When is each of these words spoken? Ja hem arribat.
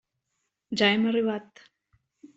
Ja 0.81 0.89
hem 0.95 1.05
arribat. 1.11 1.65